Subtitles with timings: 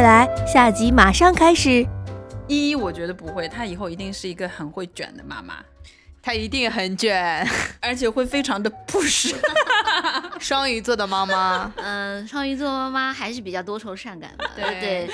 [0.00, 1.86] 未来，下集马上开始。
[2.48, 5.56] 依依我觉得不会，她以后一定是一个很会卷的妈妈，
[6.22, 7.46] 她一定很卷，
[7.82, 9.34] 而且会非常的 push。
[10.40, 14.50] 双鱼座的妈妈，嗯，双鱼座妈妈还是比较多愁善感的。
[14.56, 15.10] 对对，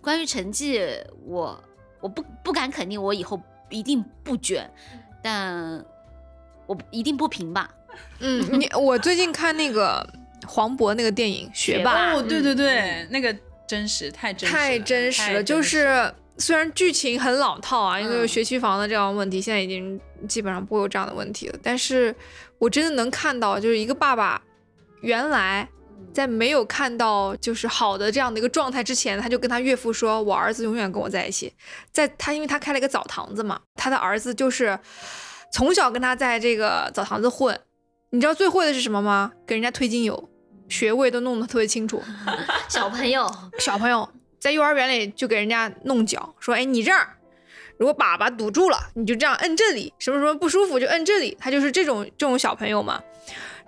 [0.00, 0.80] 关于成绩，
[1.26, 1.62] 我
[2.00, 3.38] 我不不敢肯定，我以后
[3.68, 4.66] 一定不卷，
[5.22, 5.84] 但
[6.66, 7.68] 我一定不平吧。
[8.20, 10.02] 嗯，你我最近看那个
[10.46, 13.36] 黄渤那个电影《学霸》，哦，对对对，那个
[13.68, 22.14] 真实太真实太真实了，就是虽然剧情很老套啊，因为学区房的这样问题，现在已经基本上不会有这样的问题了，但是
[22.58, 24.42] 我真的能看到，就是一个爸爸
[25.02, 25.68] 原来
[26.12, 31.52] 在没有看到就是好的这样的一个状态之前，他就跟他岳父说：“我儿子永远跟我在一起。”
[31.92, 34.78] 在他因为他开了一个澡堂子嘛，他的儿子就是
[35.52, 37.60] 从小跟他在这个澡堂子混。
[38.10, 39.32] 你知道最会的是什么吗？
[39.46, 40.30] 给人家推精油，
[40.68, 42.02] 穴位都弄得特别清楚。
[42.68, 47.16] 小朋友，小朋友在幼儿园里就给人家弄脚，说：“哎，你这儿
[47.76, 53.00] 如果粑粑堵住了，你就这样摁这里，什么什么不舒服就摁这里。”他就是这种这种小朋友嘛，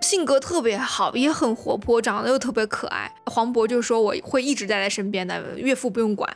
[0.01, 3.13] 性格特别好，也很活泼，长得又特别可爱。
[3.25, 6.29] 黄渤就说：“我会一直待在身边的，岳父不用管。”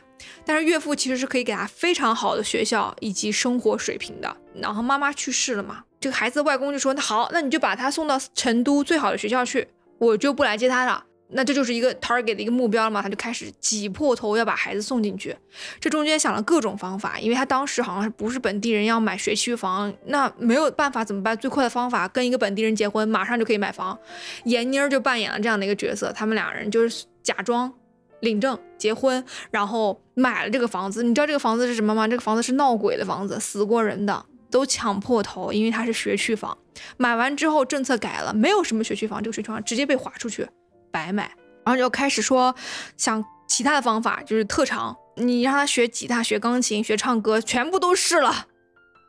[0.46, 4.36] 但是岳父其实是可以给他非常好的学校以及生活水平的。
[4.54, 5.82] 然后妈妈去世了嘛。
[6.00, 9.66] 这个孩子的外公就说：“那好，那你就把他送到成都最好的学校去，
[9.98, 11.04] 我就不来接他了。
[11.28, 13.02] 那这就是一个 target 的一个目标了嘛？
[13.02, 15.36] 他就开始挤破头要把孩子送进去。
[15.80, 21.36] 这中间想了各种方法，因为他当时好像是不是本地人，要买学区房，那没有办法怎么办？
[21.36, 23.98] 最快的方法跟一个本地人结婚，马上就可以买房。
[24.44, 27.74] 闫妮儿就扮演了这样的一个角色，他们两人就是假装
[28.20, 31.02] 领证结婚，然后买了这个房子。
[31.02, 32.06] 你知道这个房子是什么吗？
[32.06, 36.56] 这个房子是闹鬼的房子，死过人的。”都抢破头，因为它是学区房。
[36.96, 40.48] 买完之后政策改了，没有什么学区房，这个学区房直接被划出去，
[40.90, 41.30] 白买。
[41.64, 42.54] 然后就开始说
[42.96, 48.46] 想其他的方法，就是特长，你让他学吉他、学钢琴、学唱歌，全部都试了，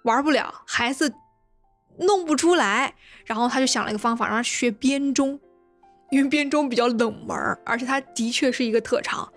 [0.03, 1.13] 玩不了，孩子
[1.99, 2.95] 弄不出来。
[3.25, 5.39] 然后他就想了一个方法，让他学编钟，
[6.09, 9.31] 因为编钟比较冷门，而且他的确是一个特长。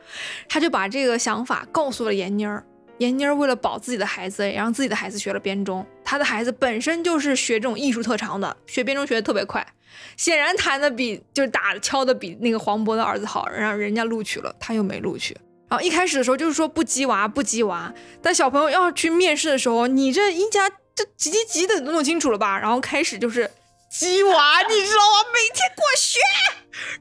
[0.49, 2.65] 他就把这个想法告诉了闫妮儿。
[3.01, 5.85] 闫妮儿为了保自己的孩子，也让自己的孩子学了编钟。
[6.05, 9.67] 她的孩子本身就是学这种艺术特长的，学编钟学的特别快，
[10.19, 15.35] 显然弹的比就是打敲的比那个黄渤的儿子好，让人家录取了，他又没录取。
[15.71, 17.91] 然后一开始的时候就是说不鸡娃不鸡娃，
[18.21, 22.59] 但小朋友要去面试的时候，你这一家这急急急的弄清楚了吧？
[22.59, 23.51] 然后开始就是。
[23.91, 25.29] 鸡娃，你知道吗？
[25.35, 26.21] 每天给我学，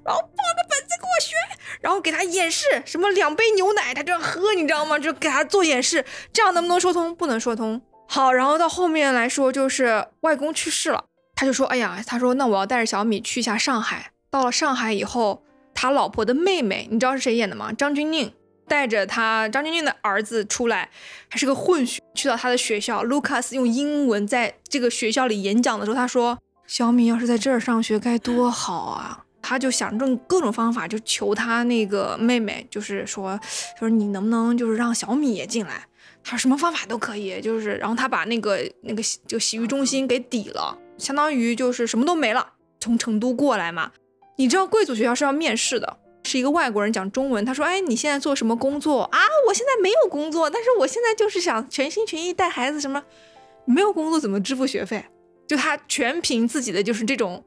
[0.04, 1.36] 然后抱个本子给我学，
[1.82, 4.98] 然后给他演示什么两杯牛奶，他就要喝，你知道吗？
[4.98, 7.16] 就给他做演示，这样能不能说通？
[7.16, 7.80] 不能说通。
[8.08, 11.06] 好，然后到后面来说，就是外公去世了，
[11.36, 15.44] 他就说：“哎呀，他说那我要带着小米去一下上海。”到了上海以后，
[15.76, 17.72] 他老婆的妹妹，你知道是谁演的吗？
[17.72, 18.32] 张钧甯
[18.68, 20.90] 带着他张钧甯的儿子出来，
[21.30, 23.04] 还是个混血，去到他的学校。
[23.04, 26.40] Lucas 用英文在这个学校里演讲的时候，他说。
[26.70, 29.26] 小米要是在这儿上学该多好啊！
[29.42, 33.40] 他就想用各种方法，就求他那个妹妹，就是说，
[33.80, 35.88] 说你能不能就是让小米也进来？
[36.24, 42.54] 他说什么方法都可以，就是然后他把那个那个就洗浴中心给抵了，相当于就是什么都没了。
[42.80, 43.92] 从成都过来嘛，
[44.36, 47.44] 你知道贵族学校是要面试的，是一个外国人讲中文。
[47.44, 49.20] 他说，哎，你现在做什么工作啊？
[49.48, 52.80] 我现在没有工作，但是我现在就是想全心全意带孩子。
[52.80, 53.04] 什么？
[53.66, 55.04] 没有工作怎么支付学费？
[55.50, 57.44] 就他全凭自己的就是这种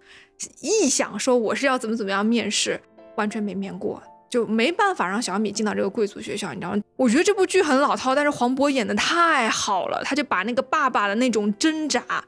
[0.61, 2.81] 臆想，说我是要怎么怎么样面试，
[3.17, 6.83] 完全没面过，就没办法让小米进到这个贵族学校，你知道吗？
[6.97, 12.25] 我觉得这部剧很老套，但是黄渤演的太好了，他就把那个爸爸的那种挣扎，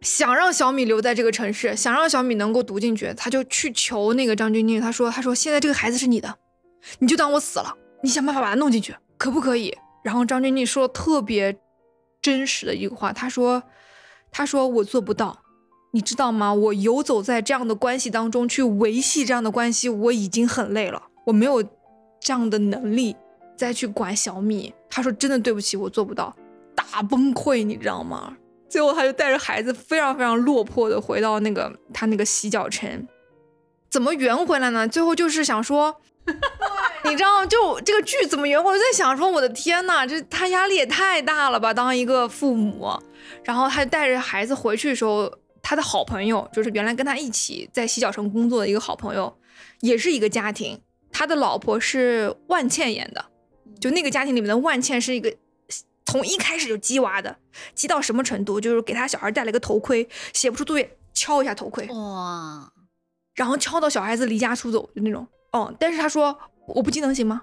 [0.00, 6.34] 想让小米留在这个城市，想让小米能够读进去，他就去求那个张钧甯，他说，他说现在这个孩子是你的，
[6.98, 7.72] 你就当我死了，
[8.02, 9.72] 你想办法把他弄进去，可不可以？
[10.02, 11.56] 然后张钧甯说特别
[12.20, 13.62] 真实的一个话，他说。
[14.30, 15.38] 他说：“我做不到，
[15.92, 16.52] 你知道吗？
[16.52, 21.62] 我游走在这样的关系当中去维系这样的关系，我已经很累了，我没有
[22.20, 23.16] 这样的能力
[23.56, 26.34] 再去管小米。”他说：“真的对不起，我做不到，
[26.74, 28.36] 大崩溃，你知道吗？”
[28.68, 33.06] 最后他就带着孩子非常非常落魄的回到那个他那个洗脚城，
[33.90, 34.86] 怎么圆回来呢？
[34.88, 36.00] 最后就是想说。
[37.08, 38.62] 你知道，就这个剧怎么圆？
[38.62, 41.72] 我就在想说，我的天呐，这他压力也太大了吧！
[41.72, 42.90] 当一个父母，
[43.44, 45.32] 然后他带着孩子回去的时候，
[45.62, 49.36] 他的好朋友就是原来跟他一起在洗脚城工作的一个好朋友，
[49.80, 50.80] 也是一个家庭。
[51.12, 53.24] 他的老婆是万茜演的，
[53.80, 55.34] 就那个家庭里面的万茜是一个
[56.04, 57.36] 从一开始就鸡娃的，
[57.74, 58.60] 鸡到什么程度？
[58.60, 62.70] 就是给他小孩戴了一个头盔，写不出作业敲一下头盔，哇，
[63.34, 65.26] 然后敲到小孩子离家出走就那种。
[65.52, 66.36] 哦，但是他说。
[66.68, 67.42] 我不技能行吗？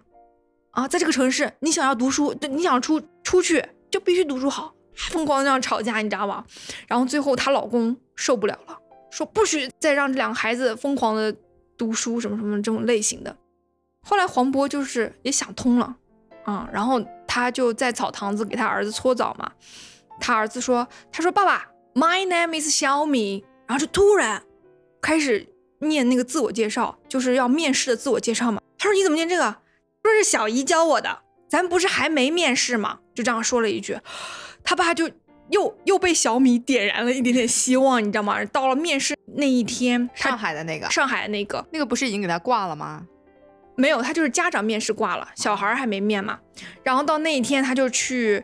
[0.72, 6.44] 啊，在这个城市，你想要读书，对，你想出出去就必须读书好，疯狂的这样吵架，你知道吗？
[6.88, 8.78] 然后最后她老公受不了了，
[9.12, 11.36] 说不许再让这两个孩子疯狂的
[11.78, 13.36] 读书，什么什么这种类型的。
[14.02, 15.96] 后来黄渤就是也想通了，
[16.46, 19.52] 啊、然后他就在澡堂子给他儿子搓澡嘛，
[20.20, 24.44] 他儿子说，他说爸爸，My name is 小米，然后就突然
[25.00, 25.48] 开始
[25.80, 28.60] 念那个自我介绍，就是要面试的自我介绍嘛。
[28.84, 29.44] 他说你怎么念这个？
[30.04, 33.00] 说是小姨教我的，咱不是还没面试吗？
[33.16, 33.98] 就这样说了一句，
[34.62, 35.10] 他爸就
[35.52, 38.44] 又又被小米点燃了一点点希望，你知道吗？
[38.44, 43.08] 到了面试那一天，上海的那个，上海那个那个不是已经给他挂了吗？
[43.78, 46.38] 没有，他就是家长面试挂了，小孩儿还没面嘛。
[46.84, 48.44] 然后到那一天，他就去，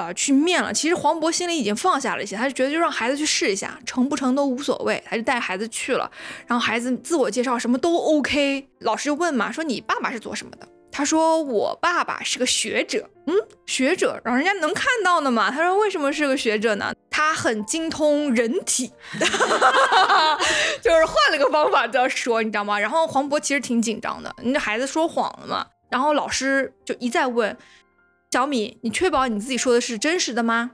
[0.00, 0.72] 呃，去面了。
[0.72, 6.10] 其实黄渤心里已经放下了一些，他就觉得就让孩子去试一下，成不成都无所谓，他就带孩子去了。
[6.46, 10.66] 然后孩子自我介绍什么都 OK，老师就问嘛，说你爸爸是做什么的？
[10.90, 13.34] 他说我爸爸是个学者，嗯，
[13.66, 15.50] 学者，然后人家能看到的嘛。
[15.50, 16.92] 他说为什么是个学者呢？
[17.10, 18.90] 他很精通人体，
[20.80, 22.78] 就是换了个方法这样说，你知道吗？
[22.80, 25.66] 然后黄渤其实挺紧张的，你这孩子说谎了嘛。
[25.90, 27.56] 然后老师就一再问
[28.32, 30.70] 小米，你确保你自己说的是真实的吗？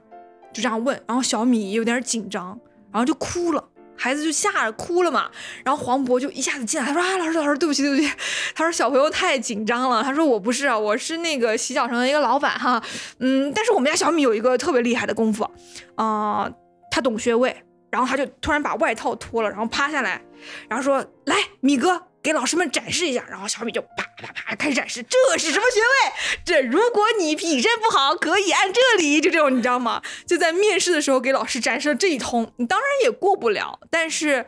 [0.53, 2.59] 就这样问，然后小米有点紧张，
[2.91, 3.69] 然后就哭了。
[3.97, 5.31] 孩子就吓哭了嘛，
[5.65, 8.07] 然后黄渤就一下子进来，他说啊，老师老师，对不起对不起，
[8.53, 12.79] 他说小朋友太紧张了，他说我不是啊，我是那个洗脚城的一个老板哈，
[13.17, 15.49] 嗯，但是我们家小米有一个特别厉害的功夫，
[15.95, 16.47] 啊、
[16.91, 20.21] 他懂穴位，然后他就突然把外套脱了，然后趴下来，
[20.69, 26.13] 然后说来米哥给老师们展示一下，然后小米就啪啪啪开始展示，这是什么穴位？
[26.43, 30.01] 这如果你脾肾不好，可以按这里，就这种你知道吗？
[30.25, 34.45] 就在面试的时候给老师展示了这一通，你当然也过不了，但是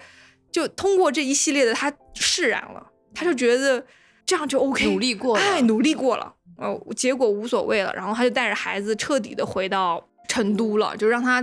[0.51, 2.85] 就通过这一系列的，他释然了，
[3.15, 3.85] 他就觉得
[4.25, 11.41] 这样就 OK，努力过了哎，努力过了，呃，结果无所谓了，然后他就带着孩子彻底的回到成都了，就让他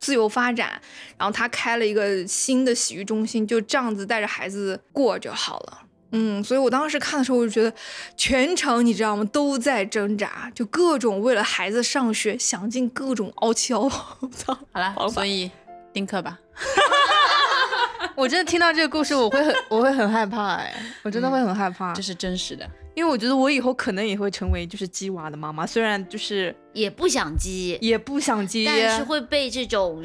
[0.00, 0.80] 自由发展，
[1.16, 5.82] 然后他开了一个新的洗浴中心，就这样子带着孩子过就好了。
[6.12, 7.70] 嗯，所以我当时看的时候，我就觉得
[8.16, 13.80] 全程你知道吗，都在挣扎，就各种为了孩子上学想尽各种凹槽。
[14.20, 14.58] 我操！
[14.72, 15.50] 好了，所以
[15.92, 16.38] 丁克吧。
[18.16, 22.68] 我真的听到这个故事，我会很我会很害怕哎，我真的会很害怕，这是真实的。
[22.98, 30.04] 因为我觉得我以后可能也会成为就是鸡娃的妈妈，虽然就是也不想鸡，也不想鸡，但是会被这种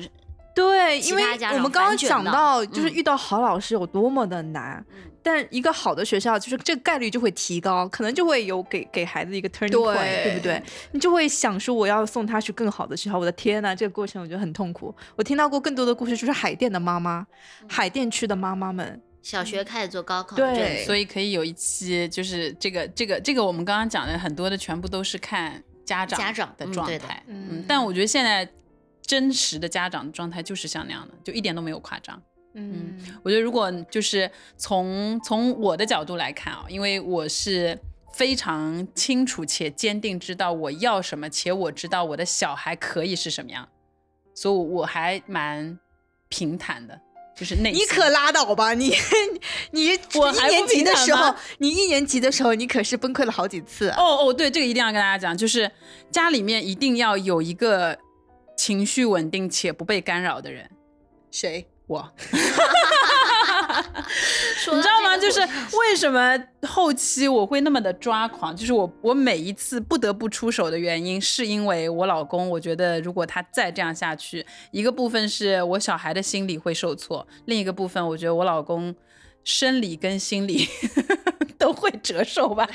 [0.54, 1.24] 对，因为
[1.54, 10.62] 我们刚刚讲到，就是嗯遇到好老师有多么的难，嗯但一个好的学校，就是这个概率就会提高，可能就会有给给孩子一个 turning point，对对不对？
[10.92, 13.18] 你就会想说我要送他去更好的学校。
[13.18, 14.94] 我的天呐，这个过程我觉得很痛苦。
[15.16, 17.26] 我听到过更多的故事，就是海淀的妈妈，
[17.62, 20.84] 嗯海淀区的妈妈们，小学开始做高考对。
[20.86, 27.48] 所以可以有一期，就是这个这个这个，我们刚刚讲的很多的全部都是看家长家长的状态，嗯。
[27.50, 28.48] 嗯，但我觉得现在
[29.02, 32.22] 真实的家长的状态就是像那样的，就一点都没有夸张。
[32.56, 37.76] 嗯我觉得如果就是从从我的角度来看啊，因为我是
[38.14, 43.68] 非常清楚且坚定知道我要什么，且我知道我的小孩可以是什么样，
[44.36, 45.80] 所以我还蛮
[46.30, 47.02] 平坦的，
[47.36, 48.96] 就是那你可拉倒吧，你
[49.72, 53.90] 你我一年级的时候，你一年级的时候，你可是崩溃了好几次。
[53.92, 55.70] 哦哦，对，这个一定要跟大家讲，就是
[56.12, 57.98] 家里面一定要有一个
[58.56, 60.70] 情绪稳定且不被干扰的人。
[61.32, 61.68] 谁？
[61.88, 62.40] 我，说
[64.72, 65.18] 你知道吗？
[65.18, 65.40] 就是
[65.78, 78.96] 为什么后期我会那么的抓狂，就是我我每一次不得不出手的原因，是因为我老公，我觉得如果他再这样下去，一个部分是我小孩的心理会受挫，另一个部分我觉得我老公
[79.44, 80.68] 生理跟心理
[81.58, 82.68] 都会折寿吧。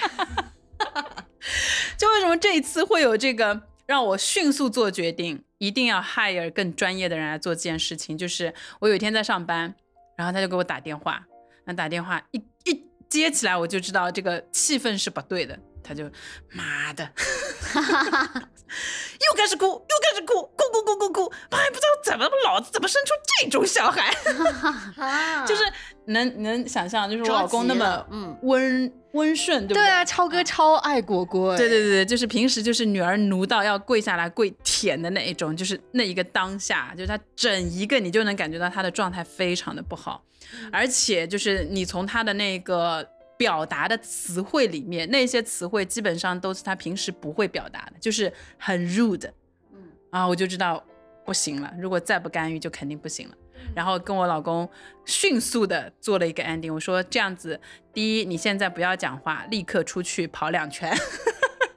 [1.96, 8.16] 就为什么这一次会有这个让我迅速做决定，一定要 hire 更专业的人来做这件事情？
[8.16, 9.74] 就是我有一天在上班，
[10.16, 11.24] 然后他就给我打电话，
[11.68, 15.58] 那打电话一一接起来，我就知道这个气氛是不对的。
[15.82, 16.04] 他就
[16.52, 17.04] 妈的，
[17.74, 24.14] 又开始哭，又开始哭，哭哭哭哭哭，妈也不知道怎么老子怎么生出这种小孩，
[25.02, 25.62] 啊就是
[26.06, 28.06] 能能想象，就是我老公那么
[28.42, 40.22] 温温顺，对不对啊，超哥超爱果果，对对对对，就是平时就是女儿奴到要跪下来跪舔的那一种，就是那一个当下，就是他整一个你就能感觉到他的状态非常的不好，
[40.70, 43.06] 而且就是你从他的那个
[43.38, 49.30] 表达的词汇里面，那些词汇基本上都是他平时不会表达的，就是很 rude，
[49.72, 49.78] 嗯
[50.10, 50.84] 啊，我就知道
[51.24, 53.34] 不行了，如果再不干预就肯定不行了。
[53.74, 54.68] 然后跟我老公
[55.04, 57.60] 迅速的做了一个 ending，我说这样子，
[57.92, 60.92] 第一，你现在不要讲话，立刻出去跑两圈。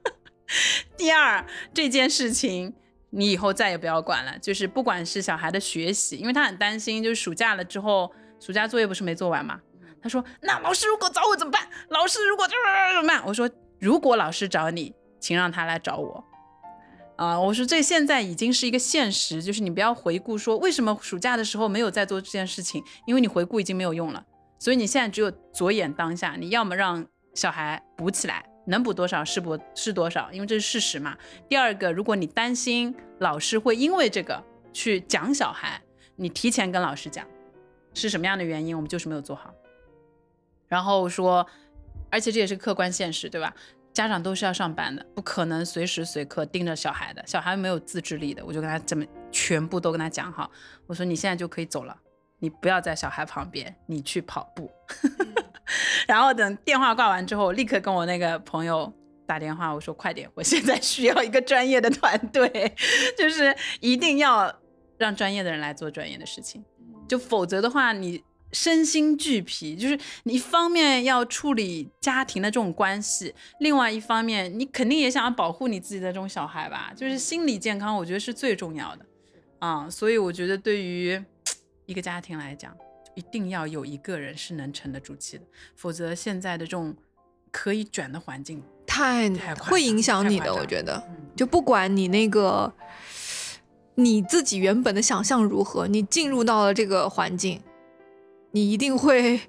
[0.98, 2.74] 第二，这件事情
[3.10, 9.60] 你以后再也不要管了，就是不管是小孩的学习，因为他很担心，就是暑假了之后，暑假作业不是没做完嘛？
[10.02, 11.68] 他说：“那老师如果找我怎么办？
[11.90, 12.56] 老师如果怎
[13.02, 16.24] 么办？”我说：“如果老师找你，请让他来找我。”
[17.18, 24.26] 啊，我说这现在已经是一个现实，就是你不要回顾说为什么暑假的时候没有在做这件事情，因为你回顾已经没有用了，
[24.58, 27.06] 所以你现在只有着眼当下，你要么让
[27.36, 31.16] 小孩补起来，能补多少是补是多少，因为这是事实嘛。
[31.48, 34.44] 第二个，如果你担心老师会因为这个
[34.74, 35.80] 去讲小孩，
[36.16, 37.24] 你提前跟老师讲
[37.94, 39.54] 是什么样的原因，我们就是没有做好。
[40.72, 41.46] 然后说，
[42.10, 43.54] 而且这也是客观现实，对吧？
[43.92, 48.42] 家长都是要上班的，不可能随时随刻盯着小孩的，小孩没有自制力的。
[48.46, 50.50] 我就跟他这么全部都跟他讲好，
[50.88, 51.94] 我说你现在就可以走了，
[52.40, 54.72] 你不要在小孩旁边，你去跑步。
[56.08, 58.90] 然后等电话挂完之后，立刻跟我那个朋友
[59.28, 62.74] 打电话，我说快点，我现在需要一个专业的团队，
[63.20, 64.58] 就是一定要
[64.98, 66.64] 让专业的人来做专业的事情，
[67.10, 68.24] 就否则的话你。
[68.52, 79.06] 身心俱疲，就是你一方面要处理家庭的这种关系，另外一方面你肯定也想要保护你自己的这种小孩吧，就是心理健康，我觉得是最重要的
[79.60, 79.90] 啊。
[79.90, 81.24] 所以我觉得对于
[81.86, 82.76] 一个家庭来讲，
[83.16, 85.44] 一定要有一个人是能沉得住气的，
[85.76, 86.96] 否则现在的这种
[87.52, 91.02] 可以卷的环境太太会影响你的，我觉得，
[91.36, 92.74] 就不管你那个
[93.96, 97.62] 你自己原本的想象如何，你进入到了这个环境。
[98.52, 99.40] 你一定会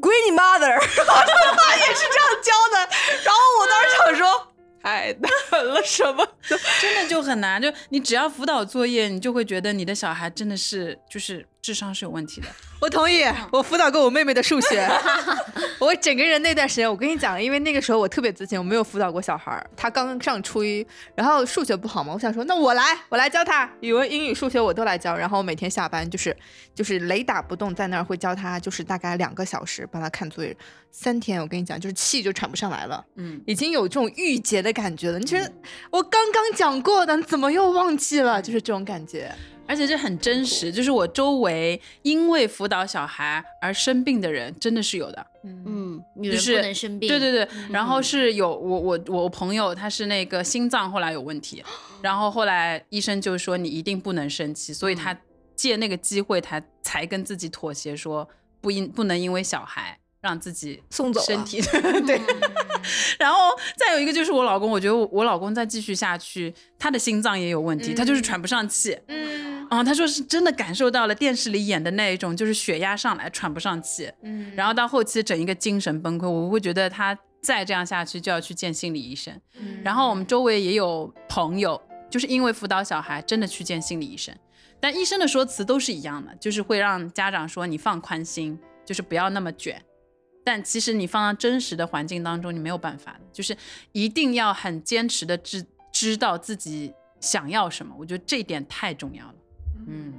[0.00, 2.78] 归你 Mother， 然后他妈也是这样教的。
[3.24, 6.26] 然后我当时想说，太难了，什么？
[6.80, 7.62] 真的就很难。
[7.62, 12.48] 就你只要辅导作业，你就会觉得你的小孩真的是就是智商是有问题的。
[12.80, 14.88] 我同意，我辅导过我妹妹的数学，
[15.78, 26.34] 我整个人那段时间，我跟你讲，因为那个时候我特别自信，我没有辅导过小孩儿，他刚上初一，然后数学不好嘛，我想说，那我来，我来教他，语文、英语、数学我都来教，然后每天下班就是
[26.74, 30.56] 就是雷打不动在那儿会教他，就是大概两个小时帮他看作业，
[30.90, 35.18] 三天我跟你讲，就是气就喘不上来了，嗯，已经有这种郁结的感觉了。
[35.18, 35.52] 你觉得
[35.90, 38.40] 我刚刚讲过的，你怎么又忘记了？
[38.40, 39.30] 就是这种感觉。
[39.70, 45.24] 而且这很真实，就是我周围因为辅导小孩而生病的人真的是有的。
[45.44, 47.08] 嗯，女人就是不能生病。
[47.08, 51.62] 对对对，然后是有我我我朋友他是那个心脏后来有问题，
[52.02, 55.16] 然后后来医生就说你一定不能生气，所以他
[55.54, 58.28] 借那个机会他才跟自己妥协说
[58.60, 61.60] 不因不能因为小孩让自己送走身体
[62.06, 62.20] 对。
[63.18, 63.38] 然后
[63.76, 68.98] 再有一个就是我老公，我觉得我我老公再继续下去，他的心脏也有问题，他就是喘不上气。
[69.08, 74.10] 嗯，啊、他说是真的感受到了电视里演的那一种，就是血压上来，喘不上气。
[74.22, 79.38] 嗯然后到后期整一个精神崩溃，我会觉得他再这样下去就要去见心理医生。
[79.84, 84.34] 然后我们周围也有朋友，就是因为辅导小孩，真的去见心理医生，
[84.80, 89.80] 但医生的说辞都是一样的，就是会让家长说你放宽心，就是不要那么卷。
[90.52, 93.56] 但其实你放到真实的环境当中，你没有办法，就是
[93.92, 97.94] 一定要很坚持的知知道自己想要什么。
[97.96, 99.34] 我觉得这一点太重要了。
[99.86, 100.14] 嗯，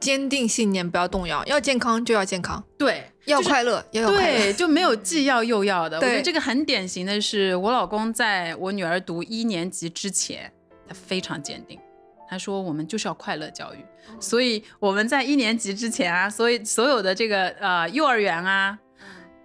[0.00, 1.44] 坚定信念，不要动摇。
[1.44, 4.38] 要健康就要健康，对，要快乐也要快乐。
[4.44, 5.98] 对，就没有既要又要的。
[5.98, 10.50] 我觉得这个很典型的是，我老公在我女儿读一年级之前，
[10.88, 11.78] 他非常坚定。
[12.26, 13.84] 他说：“我们就是要快乐教育，
[14.20, 18.78] 所以我们在一年级之前啊，所以所有的这个呃幼儿园啊，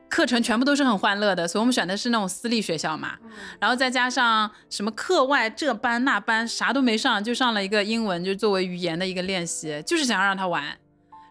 [0.10, 3.18] 课程全部都是很欢乐的，所以我们选的是那种私立学校嘛。
[3.60, 10.64] 然后再加上什么课外这班那班啥都没上，就上了一个英文，就作为语言的一个练习，就是想要让他玩。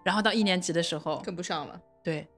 [0.05, 2.29] 然后到一年级的时候，跟不上了，对，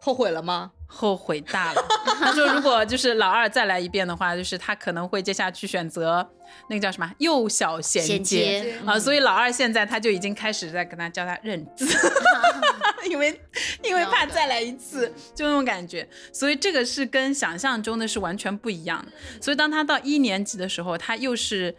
[0.00, 0.70] 后悔了吗？
[0.86, 1.82] 后悔大了。
[2.20, 6.26] 他说，如果就是老二再来一遍的话，就是他可能会接下去选择
[6.68, 11.86] 那个叫什么幼小衔接啊，所以老二现在他就已经开始在跟他教他认字，
[13.04, 13.40] 因为
[13.82, 16.08] 因为怕再来一次，就那种感觉。
[16.32, 19.12] 所以这个是跟想象中的是完全不一样的。
[19.40, 21.74] 所以当他到一年级的时候，他又是。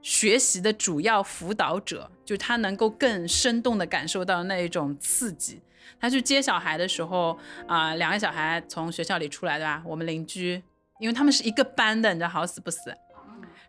[0.00, 5.60] 学习的主要辅导者，就是他能够更生动的感受到那一种刺激，
[6.00, 7.36] 他去接小孩的时候
[7.66, 9.82] 啊、两个小孩从学校里出来，对吧？
[9.84, 10.62] 我们邻居，
[11.00, 12.94] 因为他们是一个班的，你知道，好死不死。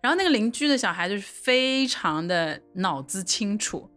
[0.01, 3.89] 然后那个邻居的小孩就是非常的脑子清楚，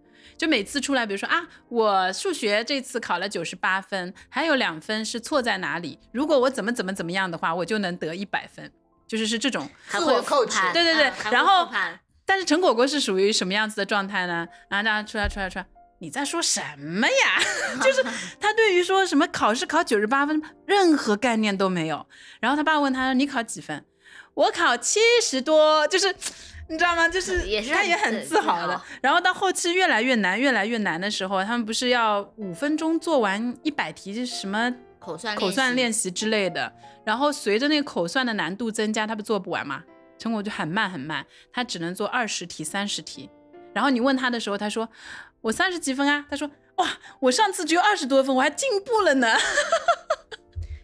[0.43, 5.97] 就每次出来，比如说啊，我数学这次考了九十八分，还有两分是错在哪里？
[6.11, 8.69] 如果我怎么怎么怎么样的话，我就能得一百分，
[9.07, 9.71] 就是是这种。
[9.87, 11.69] 还会有复盘，对对对嗯然后
[12.27, 14.49] 但是陈果果是属于什么样子的状态呢？
[14.69, 15.67] 然后大家出来出来出来，
[16.01, 17.43] 你在说什么呀？
[17.81, 18.03] 就是
[18.41, 22.05] 他对于说什么考试考九十八分任何概念都没有。
[22.41, 23.85] 然后他爸问他你考几分？
[24.35, 26.13] 我考七十多，就是
[26.73, 27.07] 你知道吗？
[27.07, 28.81] 就是也是他也很自豪的。
[29.03, 36.73] 然后到后期越来越难，越来越难的时候，他们不是要五分钟做完一百题，就是什么口算口算练习之类的。
[37.05, 39.83] 然后随着那个口算的难度增加，他不做不完吗？
[40.19, 43.29] 成果就很慢很慢，他只能做二十题、三十题。
[43.75, 44.89] 然后你问他的时候，他说
[45.43, 46.25] 我三十几分啊。
[46.31, 46.89] 他说哇，
[47.21, 49.29] 我上次只有二十多分，我还进步了呢。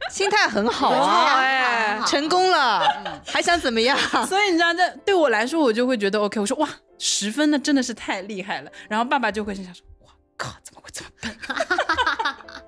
[0.11, 3.97] 心态很好很好啊，成功了，嗯还想怎么样？
[4.27, 6.41] 所以你知道，这对我来说，我就会觉得 OK。
[6.41, 8.71] 我说哇，十分那真的是太厉害了。
[8.88, 11.37] 然后爸爸就会心想说，哇靠，怎么会这么笨？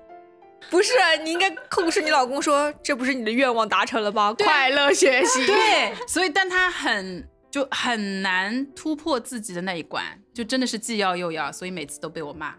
[0.69, 0.93] 不是，
[1.23, 4.33] 你应该控制你老公说，这不是你的愿望达成了吧？
[4.33, 5.45] 快乐学习。
[5.45, 12.55] 对，所以但他很就很难突破自己的那一关，就真的是既要又要，所以每次都被我骂。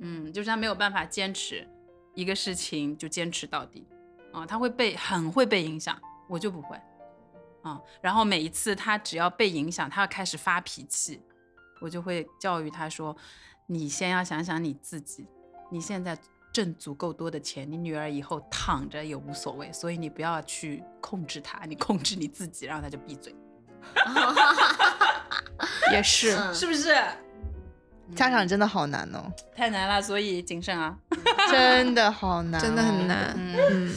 [0.00, 1.68] 嗯，就是他没有办法坚持
[2.14, 3.86] 一个事情就坚持到底，
[4.32, 5.96] 啊、他会被很会被影响，
[6.28, 6.76] 我就不会，
[7.62, 11.20] 啊、然后每一次他只要被影响，他要开始发脾气，
[11.80, 13.16] 我就会教育他说，
[13.66, 15.26] 你先要想想你自己，
[15.70, 16.16] 你现在
[16.52, 23.34] 挣足够多的钱，你女儿以后躺着也无所谓，所以你不要去控制她，你控制你自己，然后她就闭嘴，
[25.92, 26.94] 也是，嗯是不是？
[28.14, 30.98] 家长真的好难哦，太难了，所以谨慎啊。
[31.50, 33.08] 真的好难，真的很。
[33.08, 33.34] 难。
[33.38, 33.94] 嗯，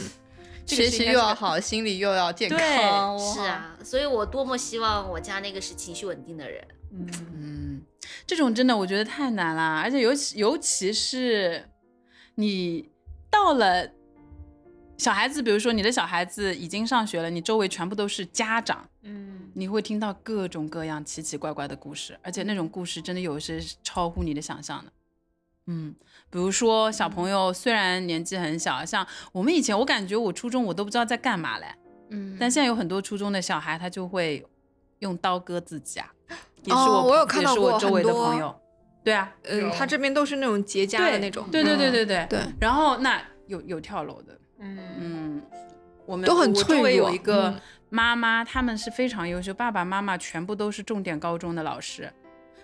[0.66, 6.66] 学习又要好，心理又要健康，哇是，啊，所以我多么希望我家那个是情绪稳定的人。
[6.90, 7.80] 嗯，
[8.26, 11.68] 这种真的我觉得太难了，而且尤其尤其是
[12.34, 12.90] 你
[13.30, 13.90] 到了
[14.96, 24.90] 小孩子，比如说你的小孩子已经上学了，你周围全部都是家长，嗯，你会听到各种各样奇奇怪怪的故事，而且那种故事真的有些是超乎你的想象的。
[25.66, 25.94] 嗯，
[26.30, 31.66] 比如说小朋友虽然年纪很小，像我们以前，我感觉我初中我都不知道在干嘛嘞，
[32.10, 32.36] 嗯。
[32.38, 34.44] 但现在有很多初中的小孩，他就会
[35.00, 36.12] 用刀割自己啊，
[36.62, 38.54] 也是我、哦我有看到也是我周围的朋友，
[39.04, 44.78] 对啊，嗯，他这边都是那种结痂的那种，对对对嗯对对对，然后那有有跳楼的，嗯。
[44.98, 45.42] 嗯，
[46.06, 47.60] 我们都很我脆周围有一个嗯。
[47.88, 52.12] 妈妈，他们是非常优秀，爸爸妈妈全部都是重点高中的老师，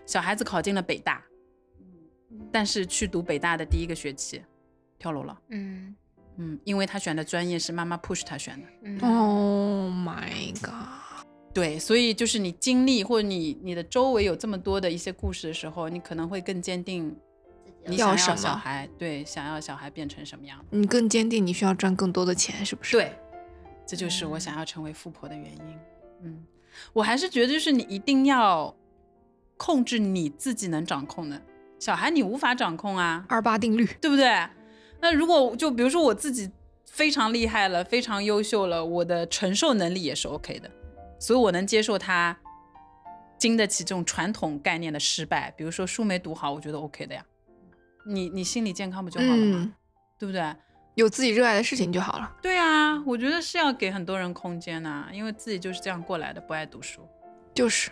[0.05, 1.23] 小孩子考进了北大，
[2.51, 4.42] 但是去读北大的第一个学期
[4.99, 5.95] 跳楼了，嗯
[6.37, 11.27] 嗯，因为他选的专业是妈妈 push 他选的，嗯 Oh my god！
[11.53, 17.14] 对，所以就是你经历或者你你的周围有这么多的一些故事的时候，你可能会更坚定
[17.85, 20.64] 你想要小孩，对，想要小孩变成什么样。
[20.71, 23.12] 你更坚定，你需要赚更多的钱，是不是？，对，
[23.87, 25.79] 这就是我想要成为富婆的原因。
[26.23, 26.42] 嗯，
[26.95, 28.75] 我还是觉得就是你一定要
[29.59, 31.42] 控制你自己能掌控的，
[31.83, 33.85] 小孩你无法掌控啊，二八定律。
[34.01, 34.25] 对不对？
[35.01, 36.49] 那如果就比如说我自己
[36.87, 40.71] 非常厉害了，非常优秀了，我的承受能力也是 OK 的，
[41.18, 42.37] 所以我能接受他
[43.37, 45.53] 经得起这种传统概念的失败。
[45.57, 47.25] 比如说书没读好，我觉得 OK 的呀。
[48.07, 49.59] 你你心理健康不就好了吗？
[49.64, 49.73] 嗯，
[50.21, 50.55] 对不对？
[50.95, 52.33] 有自己热爱的事情就好了。
[52.40, 57.01] 对啊，我觉得是要给很多人空间呐、因为自己就是这样过来的，不爱读书。
[57.53, 57.90] 就是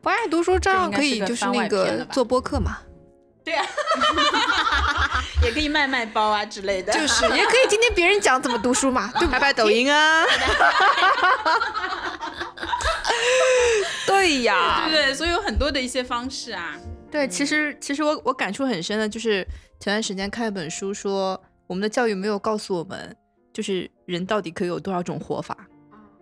[0.00, 2.78] 不爱读书，照样可以就是那个做播客嘛，
[3.48, 3.64] 对啊，
[5.42, 6.92] 也可以卖卖包啊之类的。
[6.92, 10.24] 就是也可以听听别人讲怎么读书嘛，对不拍拍抖音啊，
[14.06, 15.14] 对呀对不对？
[15.14, 16.76] 所以有很多的一些方式啊。
[17.10, 19.42] 对，其实其实我我感触很深的，就是
[19.80, 23.16] 前段时间看一本书说，我们的教育没有告诉我们，
[23.52, 25.56] 就是人到底可以有多少种活法。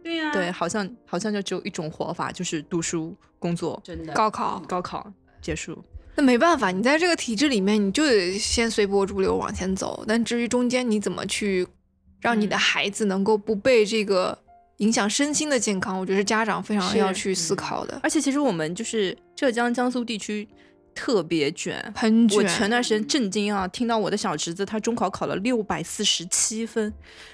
[0.05, 4.13] 对呀、对，，好像好像就只有一种活法，就是读书、工作、真的。
[4.13, 4.63] 高考。
[4.69, 5.13] 高考
[5.43, 5.85] 结束。
[6.17, 10.03] 那没办法，你在这个体制里面，你就得先随波逐流往前走。
[10.09, 11.67] 但至于中间你怎么去
[12.21, 14.37] 让你的嗯孩子能够不被这个
[14.79, 18.01] 影响身心的健康，我觉得是家长非常是要去思嗯考的。
[18.03, 20.49] 而且其实我们就是浙江、江苏地区
[20.95, 21.93] 特别卷。
[21.95, 26.91] 很卷，我前段时间震惊啊，听到我的小侄子他中考考了六百四十七分，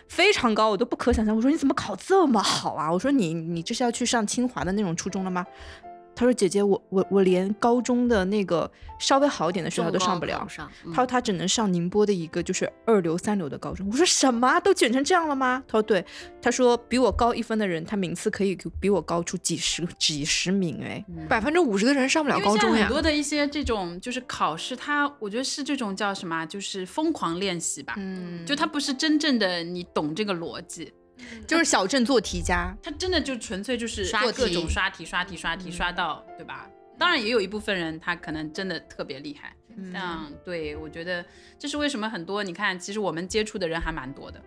[0.09, 1.35] 非常高，我都不可想象。
[1.35, 2.93] 我说你怎么考这么好啊？
[2.93, 5.47] 我说你你这是要去上清华的那种初中了吗？
[6.15, 8.71] 他他说姐姐，我我我连高中的那个
[9.01, 10.47] 稍微好一点的学校都上不了
[10.87, 13.89] 他说他只能上宁波的一个就是二流三流的高中。
[13.91, 15.65] 我说什么都卷成这样了吗？
[15.67, 16.05] 他说对，
[16.41, 21.05] 他说比我高一分的人，他名次可以比我高出几十几十名哎。
[21.29, 22.93] 百分之五十的人上不了因为现在高中呀很。
[22.93, 27.95] 多的一些这种就是考试，他我觉得是这种叫什么啊，就是疯狂练习吧。
[27.97, 30.93] 嗯就他不是真正的你懂这个逻辑，
[31.47, 36.69] 就是小镇做题家，他真的就纯粹就是刷各种刷题、刷题、刷题，刷到对吧？
[36.99, 39.57] 当然也有一部分人他可能真的特别厉害，
[39.93, 41.25] 但对我觉得
[41.59, 44.41] 这是为什么很多你看，其实我们接触的人还蛮多的，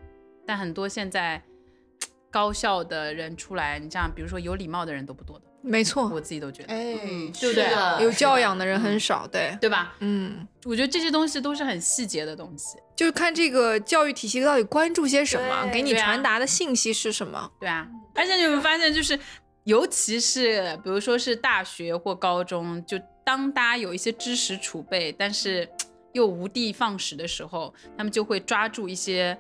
[0.46, 1.42] 但很多现在
[2.32, 9.28] 高校的人出来，你像比如说有礼貌的人都不多的，没错，我自己都觉得，哎嗯，对不对是的有教养的人很少。
[9.28, 9.96] 对，对吧？
[10.00, 17.52] 嗯，我觉得这些东西都是很细节的东西，就是看这个教育体系到底关注些什么，给你传达的信息是什么。
[17.60, 17.88] 对啊。
[18.14, 19.20] 而且你有没有发现，就是
[19.64, 25.68] 尤其是比如说是大学或高中，就当大家有一些知识储备，但是
[26.14, 29.38] 又无的放矢的时候，他们就会抓住一些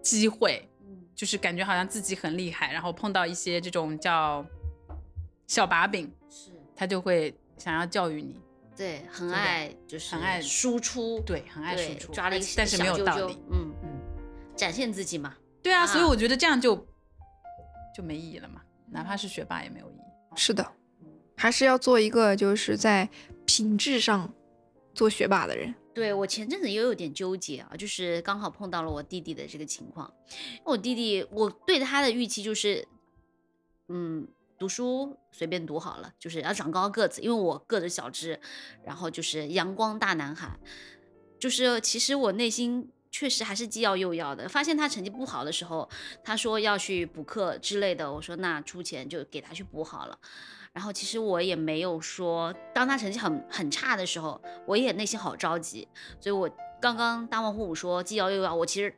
[0.00, 0.66] 机会，
[1.14, 4.42] 就是感觉好像自己很厉害，然后碰到一些这种叫
[5.46, 8.40] 小把柄，是他就会想要教育你，
[8.76, 13.38] 对，很爱就是很爱输出，对，很爱输出，抓了一而且但是没有道理。
[13.50, 14.00] 嗯嗯，
[14.56, 15.36] 展现自己嘛。
[15.62, 16.74] 对啊，所以啊我觉得这样就
[17.94, 20.36] 就没意义了嘛，哪怕是学霸也没有意义。
[20.36, 20.72] 是的，
[21.36, 23.08] 还是要做一个就是在
[23.44, 24.32] 品质上
[24.94, 25.74] 做学霸的人。
[25.94, 30.10] 对我前阵子也有点纠结啊，就是刚好碰到了我弟弟的这个情况。
[30.64, 32.88] 我弟弟，我对他的预期就是，
[33.88, 34.26] 嗯，
[34.62, 38.38] 读书随便读好了，就是要长高个子，因为我个子小只，
[38.84, 40.56] 然后就是阳光大男孩。
[41.36, 44.48] 就是其实我内心确实还是既要又要的。
[44.48, 45.90] 发现他成绩不好的时候，
[46.22, 50.16] 他说要去补课之类的，我说那出钱就给他去补好了。
[50.72, 55.88] 然后其实我也没有说，当他成绩很很差的时候，我也内心好着急。
[56.20, 56.48] 所以我
[56.80, 58.94] 刚刚大王虎虎说既要又要，我其实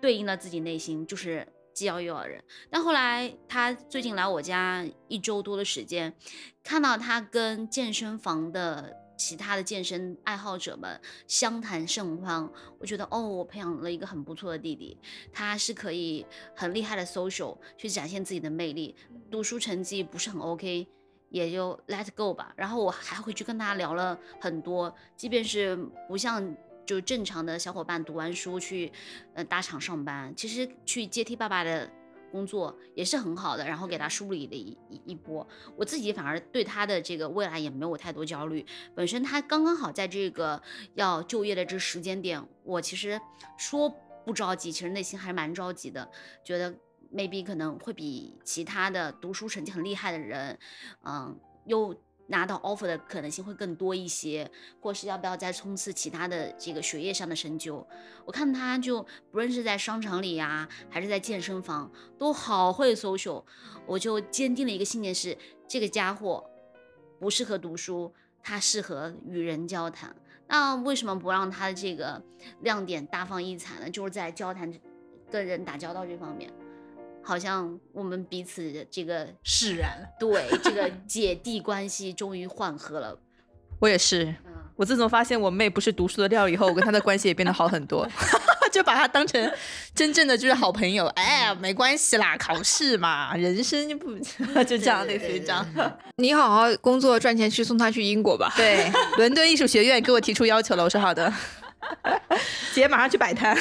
[0.00, 2.42] 对应了自己内心就是既要又要的人。
[2.70, 6.14] 但后来他最近来我家一周多的时间，
[6.62, 14.96] 看到他跟健身房的其他的健身爱好者们相谈甚欢，我觉得哦，我培养了一个很不错的弟弟，
[15.32, 18.94] 他是可以很厉害的 social 去展现自己的魅力，
[19.30, 20.86] 读书成绩不是很 OK。
[21.28, 25.76] 也就 let go 吧，然后我还回去跟他聊了很多，即便是
[26.08, 26.44] 不像
[26.90, 28.90] 就正常的小伙伴读完书去
[29.34, 31.88] 呃大厂上班，其实去接替爸爸的
[32.32, 35.46] 工作也是很好的，然后给他梳理了一一一波。
[35.76, 40.60] 我自己反而对他的这个未来也没有太多焦虑，本身他刚刚好在这个
[40.94, 43.20] 要就业的这时间点，我其实
[43.56, 43.88] 说
[44.26, 46.10] 不着急，其实内心还是蛮着急的，
[46.42, 46.74] 觉得
[47.14, 50.58] maybe 可能会比其他的读书成绩很厉害的人，
[51.04, 51.94] 嗯，又
[52.30, 57.86] 拿到 offer 的可能性会更多一些，或是要不要再冲刺其他的这个学业上的深究。
[58.24, 63.44] 我看他就不论是在商场里呀、还是在健身房，都好会 social。
[63.86, 65.36] 我就坚定了一个信念是，
[65.68, 66.48] 这个家伙
[67.18, 70.14] 不适合读书，他适合与人交谈。
[70.46, 72.22] 那为什么不让他的这个
[72.60, 73.90] 亮点大放异彩呢？
[73.90, 74.72] 就是在交谈、
[75.30, 76.52] 跟人打交道这方面，
[77.22, 80.06] 好像我们彼此的这个释然了。
[80.18, 83.18] 对这个 姐弟关系终于缓和了。
[83.78, 84.24] 我也是。
[84.46, 88.06] 嗯，我自从发现我妹不是读书的料以后，我跟她的关系也变得好很多，
[88.70, 89.52] 就把她当成
[89.94, 91.06] 真正的就是好朋友。
[91.16, 94.14] 哎，没关系啦，考试嘛，人生就不
[94.64, 95.66] 就这样，类似于这样。
[96.16, 98.52] 你好好工作赚钱，去送她去英国吧。
[98.56, 101.32] 对，伦敦艺术学院给我提出要求了，我说好的，
[102.74, 103.56] 姐马上去摆摊。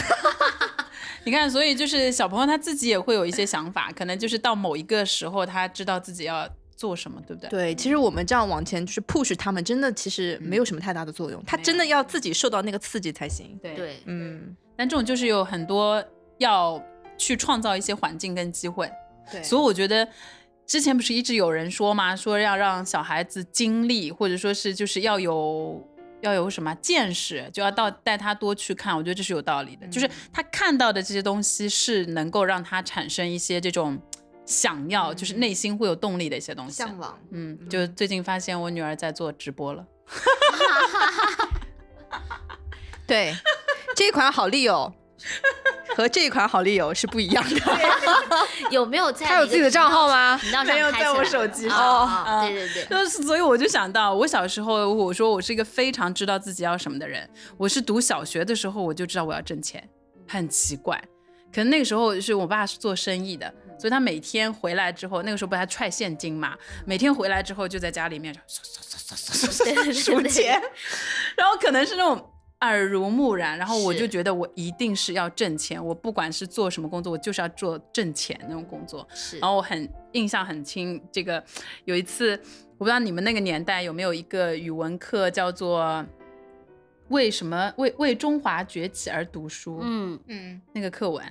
[1.30, 7.50] 你看，所以就是小朋友他自己也会有一些想法，可能就是到某一个时候，他知道自己要做什么，对不对？
[7.52, 13.56] 对，其实我们这样往前就是 push 他们，真的其实没有什么太大的作用，他真的要自己受到那个刺激才行。
[13.62, 16.04] 对对，嗯，但这种就是有很多
[16.40, 16.84] 要
[17.16, 18.92] 去创造一些环境跟机会，
[19.32, 20.08] 对所以我觉得。
[20.66, 22.16] 之前不是一直有人说嘛？
[22.16, 25.84] 说要让小孩子经历，或者说是就是要有
[26.22, 28.96] 要有什么见识，就要到带他多去看。
[28.96, 34.02] 我觉得这是有道理的，就是他看到的这些东西是能够让他产生一些这种
[34.46, 36.74] 想要，就是内心会有动力的一些东西。
[36.74, 37.18] 向往。
[37.32, 39.86] 嗯，就最近发现我女儿在做直播了，
[43.06, 43.36] 对，
[43.96, 44.94] 这一款好利友
[46.00, 47.60] 和这一款好丽友是不一样的。
[48.72, 50.40] 有没有在他有自己的账号吗？
[50.66, 57.30] 没有在我手机上对对对，就是所以我就想到，我小时候我说我是一个非常知道自己要什么的人。
[57.58, 59.90] 我是读小学的时候我就知道我要挣钱，
[60.26, 60.98] 很奇怪。
[61.54, 70.62] 可能那个时候是我爸是做生意的，所以他每天回来之后，那个时候不还揣现金嘛，每天回来之后就在家里面就唰唰唰唰唰唰唰数钱，
[71.36, 72.32] 然后可能是那种。
[72.62, 79.08] 耳濡目染，然后我就觉得我一定是要挣钱，我不管是做什么工作，我就是要做挣钱那种工作。
[79.14, 81.42] 是，然后我很印象很清，这个
[81.86, 82.38] 有一次，
[82.78, 86.06] 我不知道你们那个年代有没有一个语文课叫做
[87.08, 89.80] “为什么为为中华崛起而读书”。
[89.82, 91.24] 嗯嗯那个课文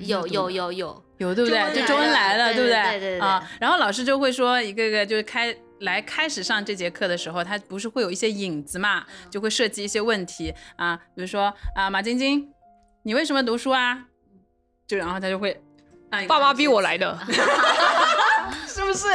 [0.00, 1.74] 有有有有有，对不对？
[1.74, 5.56] 就周恩来了，对不对对对啊，然后老师就会说一个个就是开。
[5.80, 12.48] 来开始上这节课的时候，他不是会有一些引子嘛，就会设计一些问题啊，比如说啊，马晶晶，
[13.02, 14.04] 你为什么读书啊？
[14.86, 15.60] 就然后他就会，
[16.28, 17.18] 爸妈逼我来的，
[18.66, 19.08] 是不是？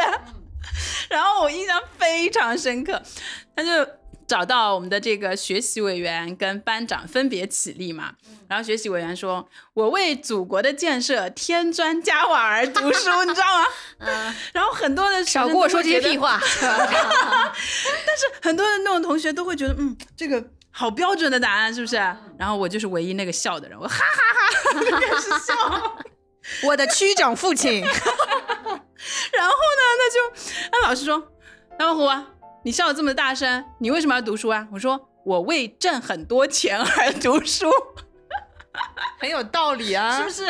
[1.10, 3.02] 然后我印象非常深刻，
[3.56, 4.01] 他就。
[4.32, 8.13] 找到我们的这个学习委员跟班长分别起立嘛，
[8.48, 13.65] 然后学习委员说：“我为祖国的建设添砖加瓦而读书，你知道吗？”
[14.00, 14.34] 嗯。
[14.54, 16.39] 然后很多的少跟我说这些屁话。
[16.62, 20.41] 但是很多的那种同学都会觉得，嗯，这个
[20.72, 21.98] 好标准的答案，是不是？
[22.39, 25.54] 然后我就是唯一那个笑的人，我哈哈哈开始笑。
[26.63, 27.82] 我的区长父亲。
[27.82, 30.17] 然后呢，那就
[30.72, 31.22] 那老师说
[31.78, 32.28] ：“老虎啊。”
[32.63, 34.67] 你笑的这么大声，你为什么要读书啊？
[34.71, 37.67] 我说我为挣很多钱而读书，
[39.19, 40.45] 很有道理啊，是不是？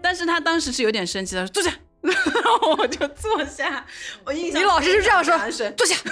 [0.00, 1.70] 但是他当时是有点生气的，说坐下，
[2.00, 3.84] 然后我就坐下。
[4.24, 5.36] 我印象你老师是这样说，
[5.76, 5.94] 坐下。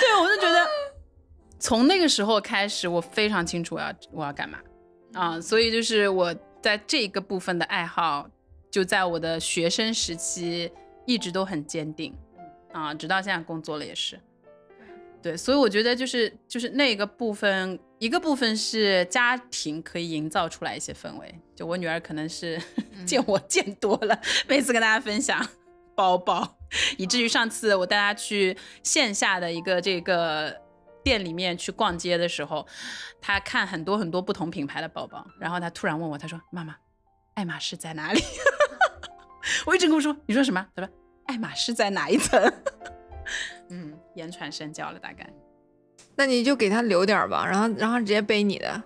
[0.00, 0.66] 对，我就觉得
[1.58, 4.58] 从那个时候开始，我非常清楚我要我要干嘛
[5.14, 8.28] 啊，所以就是我在这个部分的爱好，
[8.70, 10.70] 就在我的学生时期。
[11.06, 12.14] 一直都很坚定，
[12.72, 14.20] 啊，直到现在工作了也是，
[15.22, 22.60] 对，所以我觉得就是就是那个部分，一个部分是家庭可以营造出来一些氛围，就我女儿可能是
[23.06, 25.46] 见我见多了，每次跟大家分享
[25.94, 26.56] 包包，
[26.98, 30.54] 以至于上次我带她去线下的一个这个
[31.02, 32.66] 店里面去逛街的时候，
[33.20, 36.76] 她看很多很多不同品牌的包包，然后她突然问我，她说：“妈妈，
[37.34, 38.20] 爱马仕在哪里？”
[39.66, 40.66] 我一直跟我说，你说什么？
[40.74, 40.90] 他说
[41.26, 42.52] 爱马仕在哪一层？
[43.70, 45.28] 嗯，言传身教了，大概。
[46.16, 48.82] 那你就给他留点吧，然后然后直接背你的，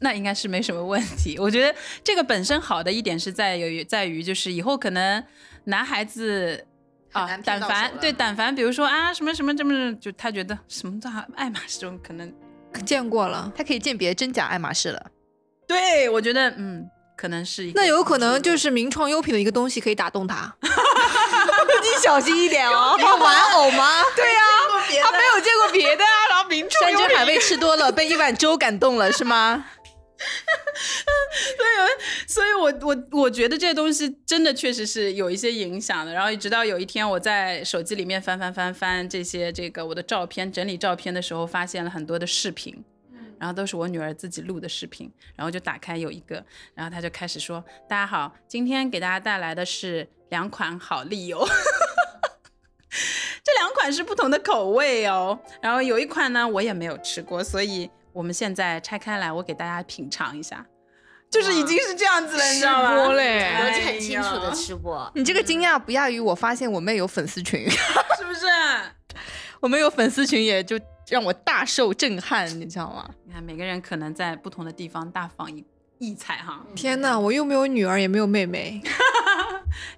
[0.00, 1.38] 那应该是没什么问题。
[1.40, 5.22] 我觉得这个本身好的一点是在于在于就是以后可能
[5.64, 6.66] 男孩子
[7.12, 12.32] 啊，但凡对但凡比如说啊什么什么这么就他觉得什么叫爱马仕这种可能
[12.84, 15.10] 见过了，他可以鉴别真假爱马仕了。
[15.66, 16.88] 对，我觉得嗯。
[17.18, 22.96] 可能是那有可能就是名创优品的一个东西可以打动他， 你小心一点哦。
[22.96, 24.04] 有玩偶吗？
[24.14, 24.40] 对呀，
[25.02, 26.28] 他没有见过别的啊。
[26.30, 29.64] 然后名创山珍海味吃多了，被一碗粥感动了是吗？
[31.58, 31.66] 对，
[32.28, 36.12] 所以我我我觉得这东西真的确实是有一些影响的。
[36.12, 42.84] 然后直到有一天我在手机里面翻翻翻翻这些这个我的照片整理照片的时候，发现了很多的视频。
[43.38, 51.46] 然后都是我女儿自己录的视频，然后就打开有一个，然后她就开始说：“大家好，今天给大家带来的是两款好丽友，
[53.44, 55.38] 这两款是不同的口味哦。
[55.62, 60.66] 然后有一款呢我也没有吃过，所以我们现在拆开来，我给大家品尝一下，
[61.30, 62.90] 就是已经是这样子了，你知道吗？
[62.90, 65.10] 吃播嘞，逻辑很清楚的吃播。
[65.14, 68.46] 你这个惊讶不亚于我发现我妹有粉丝群， 是不是？
[69.60, 73.08] 我们有粉丝群也就。”让我大受震撼，你知道吗？
[73.24, 75.64] 你看每个人可能在不同的地方大放异
[75.96, 76.62] 异彩哈。
[76.76, 78.78] 天哪，我又没有女儿，也没有妹妹，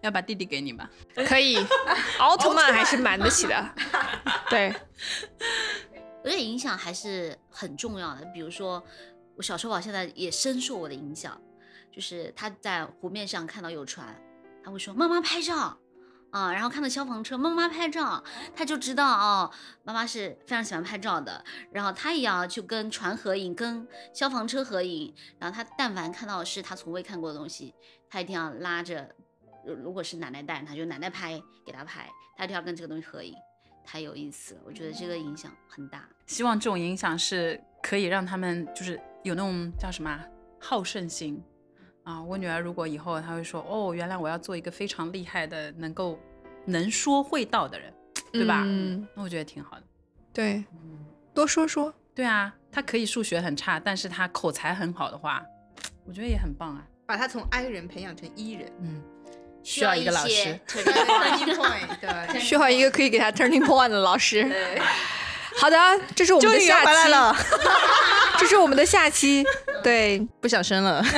[0.02, 0.88] 要把弟弟给你吧？
[1.26, 1.56] 可以，
[2.20, 3.74] 奥特曼还是买得起的。
[4.48, 4.72] 对，
[6.22, 8.24] 我觉得影响还是很重要的。
[8.32, 8.80] 比如说，
[9.34, 11.36] 我小时候啊，现在也深受我的影响，
[11.90, 14.06] 就是他在湖面上看到有船，
[14.64, 15.76] 他会说：“妈妈拍照。”
[16.30, 18.22] 啊，然后看到消防车，妈妈拍照，
[18.54, 19.50] 他就知道哦，
[19.82, 21.44] 妈妈是非常喜欢拍照的。
[21.72, 25.12] 然后他也要去跟船合影，跟消防车合影。
[25.38, 27.74] 然后他但凡看到是他从未看过的东西，
[28.08, 29.08] 他一定要拉着，
[29.64, 33.34] 如果是奶奶带，他就奶奶拍给他拍，他就要跟这个东西合影，
[33.84, 34.60] 太有意思了。
[34.64, 36.08] 我觉得这个影响很大。
[36.26, 40.20] 希望这种影响是可以让他们就是有那种叫什么
[40.60, 41.42] 好胜心。
[42.04, 46.18] 啊，我女儿如果以后她会说，哦，原来我要做一个非常厉害的，能够
[46.64, 47.92] 能说会道的人，
[48.32, 48.62] 对吧？
[48.66, 49.82] 嗯，那我觉得挺好的。
[50.32, 50.64] 对，
[51.34, 51.92] 多说说。
[52.12, 55.42] 对啊，她可以数学很差，但是她口才很好的话，
[56.04, 56.82] 我觉得也很棒啊。
[57.06, 59.02] 把她从 I 人培养成 E 人，嗯，
[59.62, 60.58] 需要一个老师。
[60.66, 64.42] Turning point，对， 需要一个可以给他 turning point 的老师。
[64.42, 64.80] 对，
[65.58, 65.76] 好的，
[66.14, 67.10] 这是我们的下期。
[67.10, 67.34] 了，
[68.38, 69.44] 这是我们的下期。
[69.82, 71.02] 对，不想生了。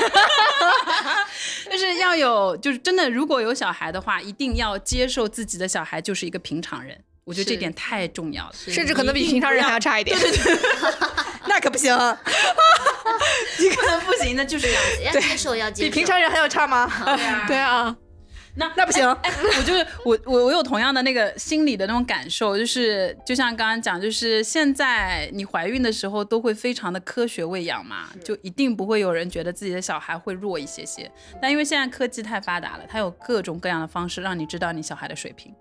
[1.71, 6.99] 就是要有，就是真的，如果有小孩的话，一定要接受自己的小孩就是一个平常人。
[7.25, 8.53] 我觉得这点太重要了。
[8.53, 10.19] 甚至可能比平常人还要差一点。
[11.47, 11.95] 那可不行，
[13.61, 14.69] 你可能不行那，就是。
[15.05, 15.89] 要接受，要接受。
[15.89, 16.91] 比平常人还要差吗？
[17.47, 17.95] 对啊，
[18.55, 19.09] 那那不行。
[19.23, 31.11] 哎，我就是我我我有同样的那个心理的那种感受，就是就像刚刚讲，就是现在你怀孕的时候都会非常的科学喂养嘛，就一定不会有人觉得自己的小孩会弱一些些。
[31.41, 35.55] 但因为现在科技太发达了，它有各种各样的方式让你知道你小孩的水平。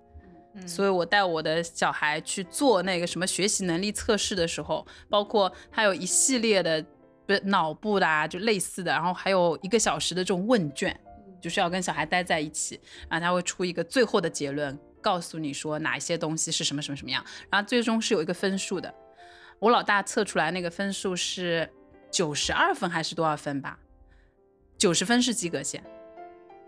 [0.68, 6.84] 所以我带我的小孩去做那个什么学习能力测试的时候，包括还有一系列的
[7.26, 10.94] 不是脑部的啊，就类似的，然后还有一个小时的这种问卷，
[11.42, 18.94] 就是要跟小孩待在一起，然后他会出一个最后的结论，告诉你说哪一些东西是什么什么什么样，然后最终是有一个分数的。
[19.60, 21.70] 我老大测出来那个分数是
[22.10, 23.78] 九十二分还是多少分吧？
[24.78, 25.84] 九十分是及格线，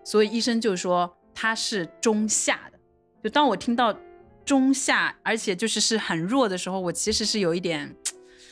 [0.04, 2.80] 所以医生就说他是中下的。
[3.24, 3.98] 就当我听到
[4.46, 7.96] 中下，而且就是是很弱的时候，我其实是有一点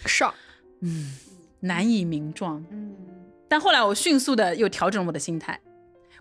[0.07, 0.33] 上，
[0.79, 1.15] 嗯
[1.59, 2.65] 难以名状。
[2.71, 2.95] 嗯，
[3.47, 5.61] 但后来我迅速的又调整我的心态，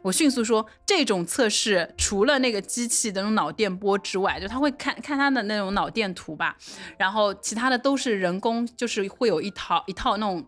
[0.02, 6.56] 我迅速说，这种测试除了那个机器的那种脑电波之外，就他会看看他的那种脑电图吧，
[6.96, 10.44] 然后其他的都是人工，就是会有一套一套那种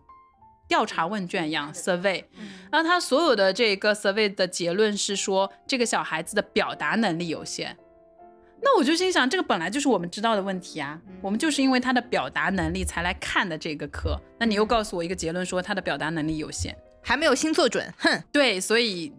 [0.67, 2.23] 调查问卷一样 survey，
[2.71, 7.77] 然后他所有的这个 survey 的结论是说，这个小孩子的表达能力有限。
[8.65, 14.17] 那我就心想，这个本来就是我们知道的问题啊，我们就是因为他的表达能力才来看的这个课。
[14.39, 18.23] 那你又告诉我一个结论，说他的表达能力有限，还没有星座准，哼。
[18.31, 19.13] 对，所以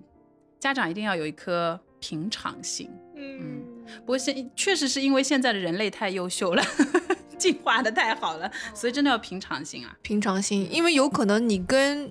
[0.65, 2.89] 家长一定要有一颗平常心。
[3.17, 3.63] 嗯，
[3.99, 6.65] 不过现确实是因为现在的人类太优秀了，
[7.37, 9.95] 进化的太好了，所以真的要平常心啊。
[10.01, 12.11] 平常心，因为有可能你跟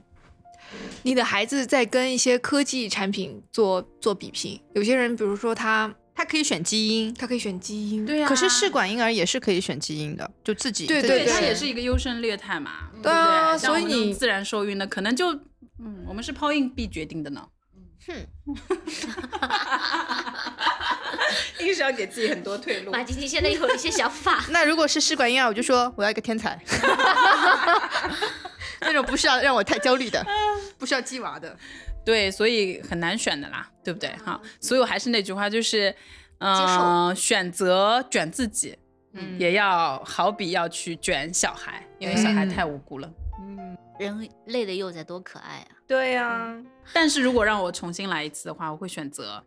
[1.02, 15.34] 你的孩子在跟一些科技产品做做比拼，有些人比如说他他可以选基因，他可以选基因，对呀、可是试管婴儿也是可以选基因的，就自己对对对，它也是一个优胜劣汰嘛，对不啊所以你自然受孕的，可能就
[15.80, 17.44] 嗯，我们是抛硬币决定的呢。
[21.60, 22.92] 硬是要给自己很多退路。
[22.92, 26.60] 马晶晶现在有一些想法， 那如果是试管婴儿，我就说我要一个天才，
[28.82, 30.26] 那种不需要让我太焦虑的，
[30.78, 31.56] 不需要鸡娃的。
[32.06, 34.10] 对，所以很难选的啦，对不对？
[34.26, 35.96] 哈，所以我还是那句话，就是，
[36.40, 38.78] 嗯、受选择卷自己，
[39.14, 43.10] 嗯也要好比要去卷小孩，因为小孩太无辜了。
[43.40, 45.68] 嗯人类的幼崽多可爱啊！
[45.88, 46.52] 对呀、
[46.92, 49.44] 但是如果让我重新来一次的话，我会选择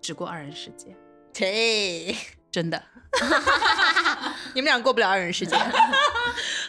[0.00, 0.96] 只过二人世界，
[1.32, 2.16] 对，
[2.50, 2.82] 真的。
[4.54, 5.56] 你们俩过不了二人世界，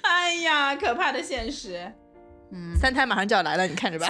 [0.01, 1.91] 哎呀，可怕的现实。
[2.51, 4.07] 嗯，三胎马上就要来了，你看着吧。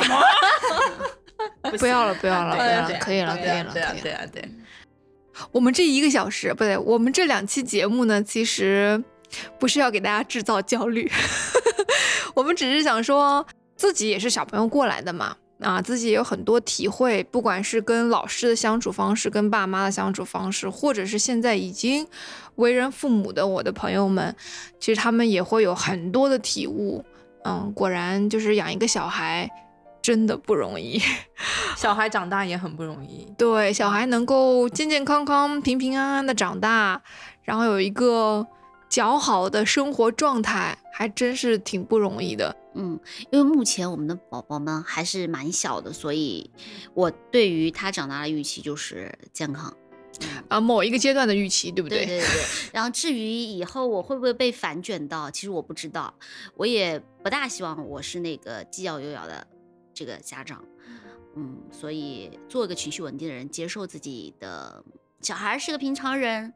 [1.80, 2.56] 不要了，不要了，
[3.00, 4.02] 可以了，可以了，对啊，可以了。
[4.02, 4.50] 对啊，对啊。
[5.52, 9.04] 我们这一个小时不对，我们这两期节目呢，其实
[9.60, 11.12] 不是要给大家制造焦虑，
[12.34, 13.46] 我们只是想说
[13.76, 22.06] 自己也是小朋友过来的嘛，啊，自己也有很多体会，不管是跟老师的相处方式，跟爸妈的相处方式，或者是现在已经
[22.56, 24.36] 为人父母的我的朋友们，
[24.80, 27.04] 其实他们也会有很多的体悟。
[27.44, 29.50] 嗯，果然就是养一个小孩
[30.02, 31.02] 真的不容易。
[31.76, 33.26] 小孩长大也很不容易。
[33.38, 37.02] 对，小孩能够健健康康、平平安安的长大，
[37.44, 38.46] 然后有一个
[38.90, 42.56] 较好的生活状态，还真是挺不容易的。
[42.78, 43.00] 嗯，
[43.32, 46.50] 因为目前我们的宝宝们还是蛮小的，所以
[46.94, 49.76] 我对于他长大的预期就是健康。
[50.48, 52.44] 啊，某一个阶段的预期，对不对对对对。
[52.74, 56.14] 然后至于以后我会不会被反卷到，其实我不知道，
[56.56, 59.46] 我也不大希望我是那个既要又要的
[59.94, 60.64] 这个家长。
[61.36, 64.84] 嗯，所以做一个情绪稳定的人，接受自己的
[65.22, 66.52] 小孩是个平常人，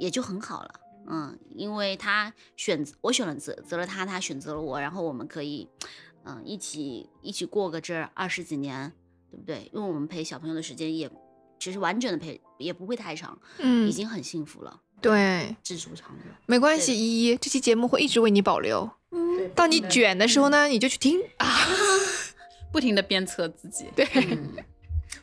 [0.00, 0.80] 也就很好了。
[1.08, 5.68] 嗯，因为他选择我选了择择了他，他选择了我，然后我们可以
[6.24, 8.92] 嗯一起一起过个这二十几年，
[9.30, 9.70] 对不对？
[9.72, 11.10] 因为我们陪小朋友的时间也
[11.58, 16.22] 其实完整的陪也不会太长，嗯已，经很幸福了，对，知足常乐。
[16.46, 18.90] 没关系，依依，这期节目会一直为你保留。
[19.10, 21.48] 嗯，到你卷的时候呢，你就去听啊。
[22.72, 23.84] 不停的鞭策自己。
[23.94, 24.54] 对，嗯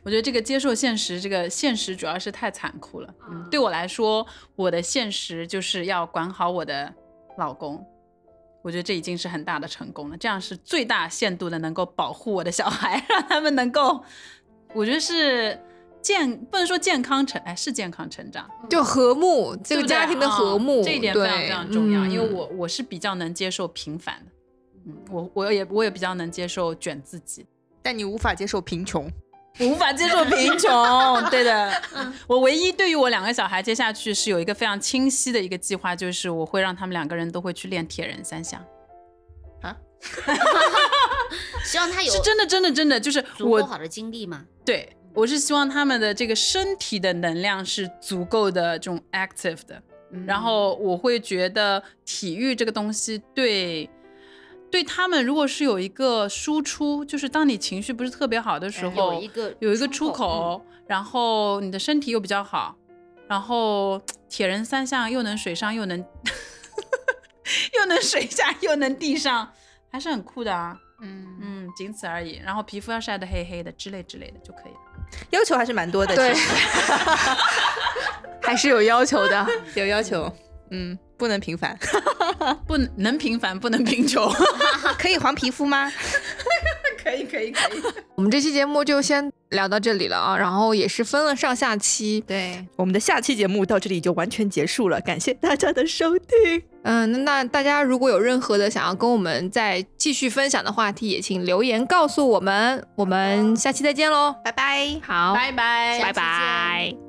[0.04, 3.14] 我觉得这个接受现实，这个现实主要是太残酷了。
[3.30, 4.26] 嗯，对我来说，
[4.56, 6.94] 我的现实就是要管好我的
[7.38, 7.86] 老公。
[8.62, 14.04] 我觉得这已经是很大的成功了，这样是最大限度的能够保护我的小孩， 让他们能够，
[14.74, 15.58] 我觉得是
[16.02, 22.06] 健，不能说健康成，哎，是健康成长，就和睦，这个家庭的和睦，啊这一点非常非常重要。
[22.06, 24.32] 因为嗯我我是比较能接受平凡的，
[24.88, 27.46] 嗯，我我也我也比较能接受卷自己。
[27.82, 29.10] 但你无法接受贫穷。
[29.60, 30.70] 我无法接受贫穷。
[31.30, 31.82] 对的，
[32.28, 38.60] 我唯一对于我两个小孩接下去是有一个非常清晰的一个计划，就是我会让他们两个人都会去练铁人三项。
[39.62, 39.76] 啊
[41.66, 44.46] 希望他有是真的，真的，真的，就是我足够好的精力吗。
[44.64, 49.82] 对我是希望他们的这个身体的能量是足够的这种 active 的，
[50.26, 53.90] 然后我会觉得体育这个东西对。
[54.72, 62.76] 对他们，如果是有一个输出，就是当你情绪不是特别好的时候，有一个有一个出出口口，然后你的身体又比较好，
[63.28, 66.00] 然后铁人三项又能水上又能
[67.74, 69.52] 又能水下又能地上，
[69.92, 70.78] 还是很酷的啊。
[71.02, 72.42] 嗯，嗯，仅此而已。
[72.44, 74.80] 然后皮肤要晒得黑黑的之类之类的就可以了。
[75.32, 76.50] 要求还是蛮多的，对其实
[78.44, 79.48] 还是有要求的。
[79.76, 80.32] 有要求。
[80.72, 81.78] 嗯，不能平凡，
[82.66, 84.32] 不能能平凡，不能贫穷。
[84.98, 85.92] 可以黄皮肤吗？
[87.04, 87.82] 可以可以可以。
[88.16, 92.22] 我们这期节目就先聊到这里了啊，然后也是分了上下期。
[92.26, 96.64] 对，我们的下期节目到这里就完全结束了，感谢大家的收听。
[96.84, 102.86] 嗯，那那大家如果有任何的想要跟我们再继续分享的话题，也请留言告诉我们。
[102.96, 105.00] 我们下期再见喽，拜拜。
[105.02, 107.09] 好，拜拜拜拜。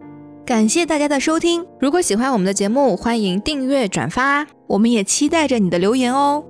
[0.50, 6.42] 感谢大家的收听，如果喜欢我们的节目，欢迎订阅转发，我们也期待着你的留言哦。